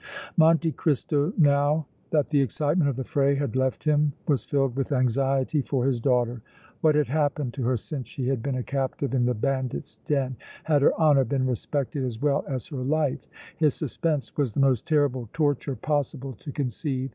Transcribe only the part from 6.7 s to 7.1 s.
What had